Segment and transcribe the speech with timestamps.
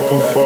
[0.00, 0.45] back and forth.